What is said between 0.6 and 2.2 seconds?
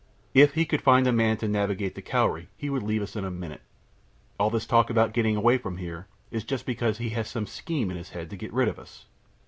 could find a man to navigate the